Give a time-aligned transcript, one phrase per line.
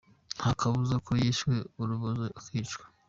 [0.37, 1.51] "Nta kabuza ko yishwe
[1.81, 2.85] urubozo akicwa".